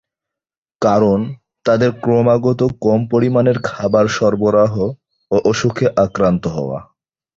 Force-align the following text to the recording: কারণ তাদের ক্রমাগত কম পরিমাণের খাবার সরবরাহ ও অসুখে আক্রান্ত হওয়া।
কারণ 0.81 1.19
তাদের 1.65 1.89
ক্রমাগত 2.03 2.61
কম 2.81 2.99
পরিমাণের 3.07 3.57
খাবার 3.63 4.05
সরবরাহ 4.07 4.73
ও 5.31 5.35
অসুখে 5.45 5.87
আক্রান্ত 6.05 6.43
হওয়া। 6.47 6.79